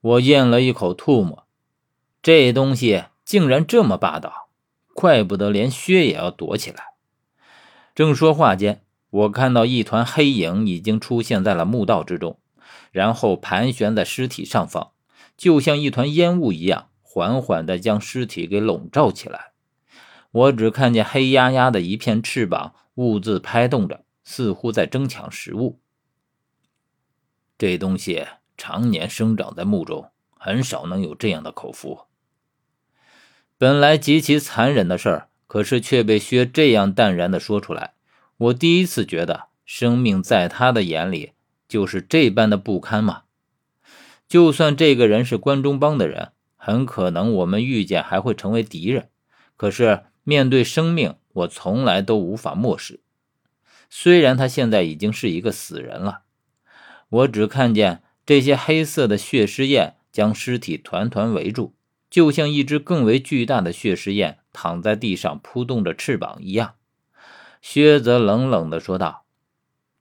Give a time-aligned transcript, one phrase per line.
[0.00, 1.46] 我咽了一口唾沫，
[2.22, 4.48] 这东西竟然这么霸道，
[4.94, 6.94] 怪不得连薛也要躲起来。
[7.94, 12.38] 正说话间，我看到一团黑影已经出现在了墓道之中，
[12.92, 14.92] 然后盘旋在尸体上方，
[15.36, 19.52] 就像一团烟雾一样，缓缓地将尸体给笼罩起来。
[20.30, 25.80] 我只看见黑压压的一片翅膀兀自拍动着，似乎在争抢食物。
[27.56, 28.26] 这东西
[28.58, 32.00] 常年生长在墓中，很少能有这样的口福。
[33.56, 37.94] 本来极其残忍的事儿，可是却被薛这样淡然的说出来。
[38.36, 41.32] 我第一次觉得，生命在他的眼里
[41.66, 43.22] 就是这般的不堪吗？
[44.28, 49.08] 就算这个人是关中帮的人，很可能我们遇见还会成为敌人。
[49.56, 53.00] 可是面对生命，我从来都无法漠视。
[53.88, 56.22] 虽然他现在已经是一个死人了。
[57.08, 61.72] 我只看见这些黑色的血尸焰将尸体团团围住，
[62.10, 66.74] 就像一只更为巨大的血尸焰躺在地上扑动着翅膀一样。
[67.62, 69.24] 薛则冷冷地说道：“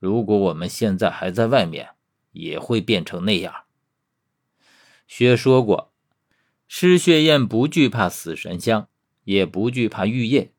[0.00, 1.90] 如果我们现在还在外面，
[2.32, 3.54] 也会变成那样。”
[5.06, 5.92] 薛说过，
[6.66, 8.88] 尸血焰不惧怕死神香，
[9.22, 10.50] 也不惧怕玉液，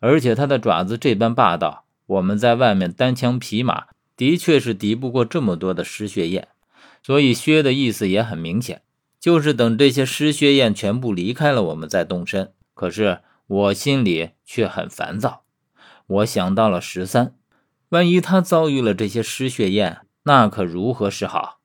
[0.00, 3.86] 而且它的爪子这般霸道，我们在外面单枪匹马。
[4.14, 6.48] 的确是敌不过这么多的尸血焰，
[7.06, 8.82] 所以薛的意思也很明显，
[9.20, 12.52] 就是等这些尸血焰全部离开了我们再动身。
[12.74, 15.44] 可是我心里却很烦躁，
[16.08, 17.36] 我想到了十三，
[17.90, 21.60] 万一他遭遇了这些尸血焰，那可如何是好？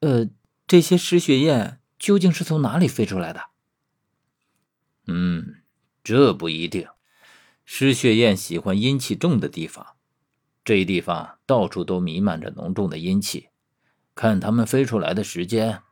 [0.00, 0.28] 呃，
[0.66, 3.44] 这些失血焰究竟是从哪里飞出来的？
[5.06, 5.62] 嗯，
[6.04, 6.86] 这不一定，
[7.64, 9.86] 失血焰喜欢阴气重的地方。
[10.62, 13.48] 这地方到处都弥漫着浓重的阴气，
[14.18, 15.82] 看他们飞出来的时间，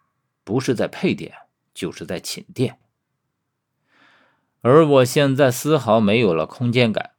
[0.43, 1.33] 不是在配电，
[1.73, 2.81] 就是在寝殿。
[4.63, 7.13] 而我现在丝毫没有了空间感。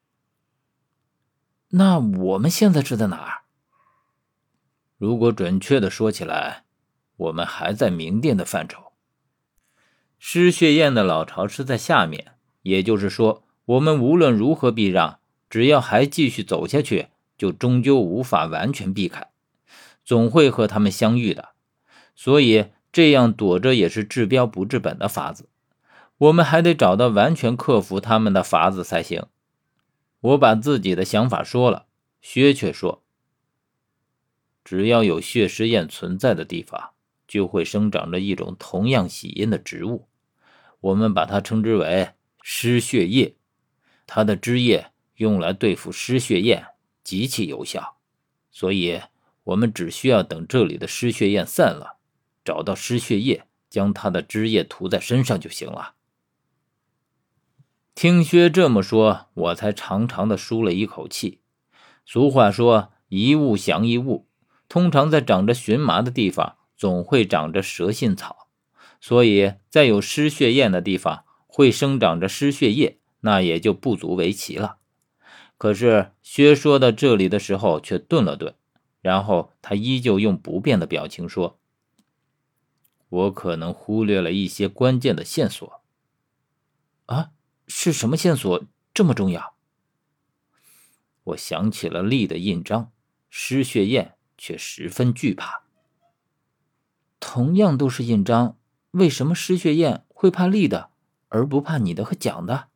[1.70, 3.44] 那我们现在是在哪儿？
[4.98, 6.66] 如果准确的说起来，
[7.16, 8.92] 我们还在明殿的范畴。
[10.20, 17.08] 失血焰的老巢是在下面，也就是说，我们无论如何避让，只要还继续走下去。
[17.38, 19.30] 就终究无法完全避开，
[20.08, 21.50] 总会和他们相遇的，
[22.16, 25.50] 所以这样躲着也是治标不治本的法子。
[26.18, 29.26] 我们还得找到完全克服他们的法子才行。
[30.22, 31.88] 我把自己的想法说了，
[32.22, 33.04] 薛却说
[34.64, 36.92] ：“只要有血尸焰存在的地方，
[37.28, 40.08] 就会生长着一种同样喜阴的植物，
[40.80, 43.36] 我们把它称之为尸血液。
[44.06, 46.68] 它的汁液用来对付尸血焰。”
[47.04, 47.96] 极其有效，
[48.52, 49.02] 所以
[49.48, 51.98] 我们只需要等这里的尸血焰散了，
[52.44, 55.94] 找到尸血液，将它的汁液涂在身上就行了。
[57.96, 61.40] 听薛这么说，我才长长的舒了一口气。
[62.06, 64.28] 俗话说“一物降一物”，
[64.68, 68.50] 通常在长着荨麻的地方，总会长着蛇信草，
[69.00, 74.78] 所以在有尸血焰的地方会生长着尸血液，那也就不足为奇了。
[75.58, 78.54] 可是薛说到这里的时候，却顿了顿，
[79.02, 81.60] 然后他依旧用不变的表情说
[83.10, 85.82] ：“我可能忽略了一些关键的线索。
[87.06, 87.32] 啊，
[87.68, 88.64] 是什么线索
[88.94, 89.56] 这么重要？”
[91.26, 92.92] 我想起了力的印章，
[93.30, 95.64] 尸血焰却十分惧怕。
[97.20, 98.58] 同样都是印章，
[98.92, 100.92] 为什么尸血焰会怕力的，
[101.30, 102.70] 而不怕你的和蒋的？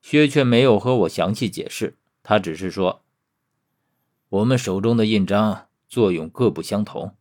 [0.00, 3.01] 薛却没有和我详细解释，他只是说
[4.32, 7.14] ：“我们手中的印章作用各不相同，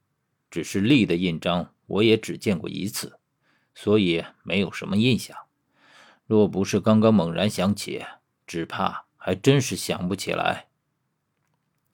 [0.50, 3.20] 只是力的印章我也只见过一次，
[3.76, 5.36] 所以没有什么印象。
[6.26, 8.06] 若不是刚刚猛然想起，
[8.48, 10.70] 只怕还真是想不起来。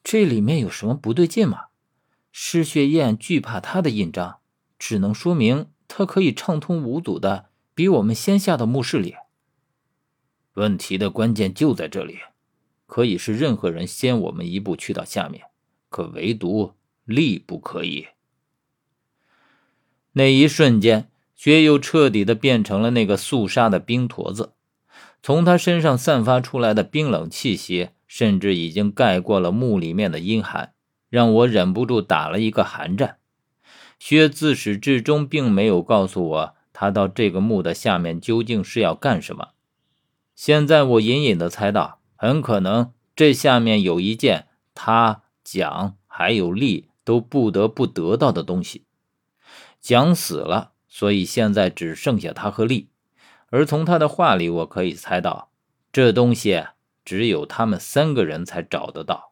[0.04, 1.70] 这里面有什么不对劲吗？
[2.32, 4.38] 尸血焰惧怕他的印章，
[4.78, 9.16] 只能说明他可以畅通无阻的比我们先下到墓室里。”
[10.54, 12.20] 问题的关键就在这里，
[12.88, 15.44] 可以是任何人先我们一步去到下面，
[15.90, 16.74] 可唯独
[17.06, 18.08] 力不可以。
[20.14, 24.54] 那一瞬间，薛又彻底的变成了那个肃杀的冰坨子，
[25.22, 30.74] 从他身上散发出来的冰冷气息，甚至已经盖过了墓里面的阴寒，
[31.10, 33.18] 让我忍不住打了一个寒战。
[34.00, 39.50] 薛自始至终并没有告诉我，他到这个墓的下面究竟是要干什么。
[40.36, 48.86] 现在我隐隐的猜到，很可能这下面有一件他、蒋还有利都不得不得到的东西。
[49.80, 52.90] 蒋死了，所以现在只剩下他和利。
[53.50, 55.52] 而从他的话里，我可以猜到，
[55.94, 56.66] 这东西
[57.06, 59.32] 只有他们三个人才找得到。